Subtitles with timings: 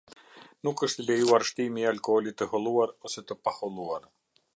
[0.67, 4.09] Nuk është i lejuar shtimi i alkoolit të holluar ose të pa holluar.